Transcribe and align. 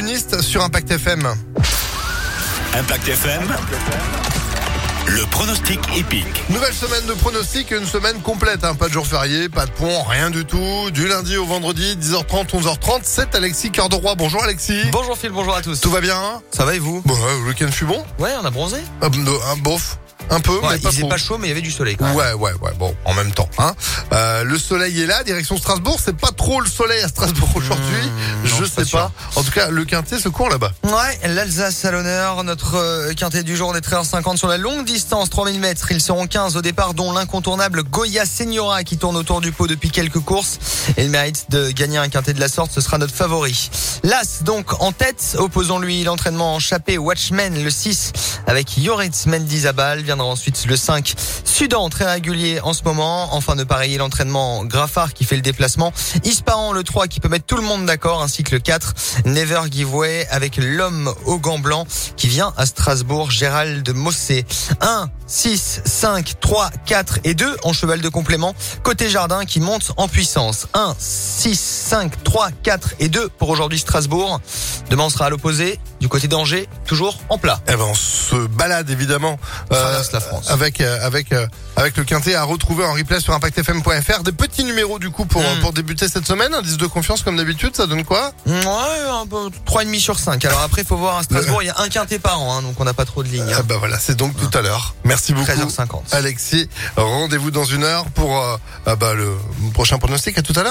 opportuniste 0.00 0.40
sur 0.40 0.64
Impact 0.64 0.92
FM. 0.92 1.28
Impact 2.74 3.08
FM. 3.08 3.42
Le 5.08 5.26
pronostic 5.26 5.78
épique. 5.94 6.42
Nouvelle 6.48 6.72
semaine 6.72 7.04
de 7.06 7.12
pronostic, 7.12 7.70
une 7.70 7.84
semaine 7.84 8.18
complète, 8.22 8.64
hein. 8.64 8.74
pas 8.74 8.88
de 8.88 8.94
jour 8.94 9.06
férié, 9.06 9.50
pas 9.50 9.66
de 9.66 9.70
pont, 9.72 10.02
rien 10.04 10.30
du 10.30 10.46
tout. 10.46 10.90
Du 10.90 11.06
lundi 11.06 11.36
au 11.36 11.44
vendredi, 11.44 11.98
10h30, 12.00 12.48
11h30, 12.48 13.00
c'est 13.02 13.34
Alexis 13.34 13.72
Cœur 13.72 13.90
de 13.90 13.96
Roi. 13.96 14.14
Bonjour 14.14 14.42
Alexis. 14.42 14.84
Bonjour 14.90 15.18
Phil, 15.18 15.32
bonjour 15.32 15.54
à 15.54 15.60
tous. 15.60 15.78
Tout 15.80 15.90
va 15.90 16.00
bien 16.00 16.40
Ça 16.50 16.64
va 16.64 16.74
et 16.74 16.78
vous? 16.78 17.02
Bon, 17.04 17.14
ouais, 17.14 17.38
le 17.42 17.48
week-end 17.48 17.70
fut 17.70 17.84
bon 17.84 18.02
Ouais, 18.18 18.30
on 18.40 18.44
a 18.46 18.50
bronzé 18.50 18.78
Ah, 19.02 19.06
Un 19.06 19.56
bof. 19.58 19.98
Un 20.30 20.40
peu, 20.40 20.52
Ouais, 20.52 20.60
mais 20.70 20.90
il 20.92 21.02
pas 21.02 21.08
pas 21.08 21.16
chaud, 21.16 21.38
mais 21.38 21.48
il 21.48 21.50
y 21.50 21.52
avait 21.52 21.60
du 21.60 21.72
soleil 21.72 21.96
quand 21.96 22.04
même. 22.06 22.14
Ouais, 22.14 22.32
ouais, 22.34 22.52
ouais. 22.62 22.70
Bon, 22.78 22.94
en 23.04 23.14
même 23.14 23.32
temps. 23.32 23.48
Hein. 23.58 23.74
Euh, 24.12 24.44
le 24.44 24.58
soleil 24.58 25.00
est 25.00 25.06
là, 25.06 25.24
direction 25.24 25.56
Strasbourg. 25.56 25.98
C'est 26.02 26.16
pas 26.16 26.30
trop 26.30 26.60
le 26.60 26.68
soleil 26.68 27.02
à 27.02 27.08
Strasbourg 27.08 27.48
aujourd'hui. 27.56 28.06
Mmh, 28.06 28.39
sais 28.84 28.96
pas. 28.96 29.12
En 29.36 29.42
tout 29.42 29.50
cas, 29.50 29.68
le 29.68 29.84
quintet 29.84 30.18
se 30.18 30.28
court 30.28 30.48
là-bas. 30.48 30.72
Ouais, 30.84 31.28
l'Alsace 31.28 31.84
à 31.84 31.90
l'honneur. 31.90 32.44
Notre 32.44 32.76
euh, 32.76 33.12
quintet 33.14 33.42
du 33.42 33.56
jour 33.56 33.72
des 33.72 33.80
13h50 33.80 34.36
sur 34.36 34.48
la 34.48 34.56
longue 34.56 34.84
distance, 34.84 35.30
3000 35.30 35.60
mètres. 35.60 35.90
Ils 35.92 36.00
seront 36.00 36.26
15 36.26 36.56
au 36.56 36.62
départ, 36.62 36.94
dont 36.94 37.12
l'incontournable 37.12 37.82
Goya 37.82 38.24
Seniora 38.24 38.84
qui 38.84 38.96
tourne 38.96 39.16
autour 39.16 39.40
du 39.40 39.52
pot 39.52 39.66
depuis 39.66 39.90
quelques 39.90 40.20
courses. 40.20 40.58
Et 40.96 41.04
le 41.04 41.10
mérite 41.10 41.50
de 41.50 41.70
gagner 41.70 41.98
un 41.98 42.08
quintet 42.08 42.32
de 42.32 42.40
la 42.40 42.48
sorte, 42.48 42.72
ce 42.72 42.80
sera 42.80 42.98
notre 42.98 43.14
favori. 43.14 43.70
L'As 44.02 44.42
donc 44.42 44.80
en 44.80 44.92
tête, 44.92 45.36
opposons-lui 45.38 46.04
l'entraînement 46.04 46.54
en 46.54 46.58
chapé 46.58 46.98
Watchmen 46.98 47.62
le 47.62 47.70
6 47.70 48.12
avec 48.46 48.78
Yoritz 48.78 49.26
Mendizabal. 49.26 50.02
Viendra 50.02 50.26
ensuite 50.26 50.66
le 50.66 50.76
5 50.76 51.14
Sudan 51.44 51.88
très 51.90 52.10
régulier 52.10 52.60
en 52.62 52.72
ce 52.72 52.82
moment. 52.84 53.34
Enfin 53.34 53.56
de 53.56 53.64
pareiller 53.64 53.98
l'entraînement 53.98 54.64
Graffard 54.64 55.12
qui 55.12 55.24
fait 55.24 55.36
le 55.36 55.42
déplacement. 55.42 55.92
Ispahan 56.24 56.72
le 56.72 56.82
3 56.82 57.06
qui 57.06 57.20
peut 57.20 57.28
mettre 57.28 57.46
tout 57.46 57.56
le 57.56 57.62
monde 57.62 57.86
d'accord 57.86 58.22
ainsi 58.22 58.42
que 58.42 58.54
le 58.54 58.60
4 58.60 58.69
Never 59.24 59.62
Give 59.70 59.92
Way 59.94 60.28
avec 60.30 60.56
l'homme 60.56 61.12
au 61.24 61.38
gant 61.38 61.58
blanc 61.58 61.86
qui 62.16 62.28
vient 62.28 62.52
à 62.56 62.66
Strasbourg 62.66 63.30
Gérald 63.30 63.88
Mossé. 63.90 64.46
1, 64.80 65.10
6, 65.26 65.82
5, 65.84 66.38
3, 66.40 66.70
4 66.86 67.18
et 67.24 67.34
2 67.34 67.56
en 67.64 67.72
cheval 67.72 68.00
de 68.00 68.08
complément. 68.08 68.54
Côté 68.84 69.08
jardin 69.08 69.44
qui 69.44 69.58
monte 69.58 69.92
en 69.96 70.06
puissance. 70.06 70.68
1, 70.74 70.94
6, 70.98 71.58
5, 71.90 72.22
3, 72.22 72.50
4 72.62 72.94
et 73.00 73.08
2 73.08 73.30
pour 73.30 73.48
aujourd'hui 73.48 73.80
Strasbourg. 73.80 74.40
Demain 74.90 75.04
on 75.04 75.10
sera 75.10 75.26
à 75.26 75.30
l'opposé 75.30 75.80
du 76.00 76.08
côté 76.08 76.28
d'Angers, 76.28 76.68
toujours 76.86 77.18
en 77.28 77.36
plat. 77.36 77.60
Eh 77.66 77.72
ben, 77.72 77.82
on 77.82 77.94
se 77.94 78.46
balade 78.46 78.88
évidemment 78.90 79.40
traverse 79.68 80.12
la 80.12 80.20
France. 80.20 80.48
avec 80.50 80.80
euh, 80.80 81.04
avec 81.04 81.32
euh, 81.32 81.48
avec 81.74 81.96
le 81.96 82.04
quintet 82.04 82.36
à 82.36 82.44
retrouver 82.44 82.84
en 82.84 82.92
replay 82.92 83.18
sur 83.18 83.34
impactfm.fr. 83.34 84.22
Des 84.22 84.30
petits 84.30 84.62
numéros 84.62 85.00
du 85.00 85.10
coup 85.10 85.24
pour 85.24 85.40
Mm. 85.42 85.60
pour 85.62 85.72
débuter 85.72 86.06
cette 86.06 86.26
semaine. 86.28 86.54
Indice 86.54 86.76
de 86.76 86.86
confiance 86.86 87.22
comme 87.22 87.36
d'habitude, 87.36 87.74
ça 87.74 87.88
donne 87.88 88.04
quoi? 88.04 88.30
Ouais, 88.46 88.54
un 89.10 89.26
peu 89.26 89.48
3,5 89.66 89.98
sur 89.98 90.18
5. 90.18 90.44
Alors 90.44 90.60
après, 90.60 90.82
il 90.82 90.86
faut 90.86 90.96
voir 90.96 91.16
à 91.18 91.22
Strasbourg, 91.24 91.60
il 91.62 91.66
y 91.66 91.70
a 91.70 91.80
un 91.80 91.88
quintet 91.88 92.20
par 92.20 92.40
an, 92.40 92.58
hein, 92.58 92.62
donc 92.62 92.78
on 92.78 92.84
n'a 92.84 92.94
pas 92.94 93.04
trop 93.04 93.24
de 93.24 93.28
lignes. 93.28 93.52
Ah 93.56 93.62
bah 93.62 93.76
voilà, 93.80 93.98
c'est 93.98 94.14
donc 94.14 94.36
tout 94.36 94.56
à 94.56 94.62
l'heure. 94.62 94.94
Merci 95.04 95.32
beaucoup. 95.32 95.50
13h50. 95.50 96.12
Alexis, 96.12 96.68
rendez-vous 96.96 97.50
dans 97.50 97.64
une 97.64 97.82
heure 97.82 98.04
pour 98.10 98.38
euh, 98.38 98.56
ah 98.86 98.94
bah, 98.94 99.14
le 99.14 99.34
prochain 99.74 99.98
pronostic. 99.98 100.38
À 100.38 100.42
tout 100.42 100.52
à 100.54 100.62
l'heure. 100.62 100.68